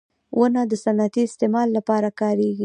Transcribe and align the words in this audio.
•ونه 0.39 0.61
د 0.71 0.73
صنعتي 0.83 1.21
استعمال 1.29 1.67
لپاره 1.77 2.09
کارېږي. 2.21 2.59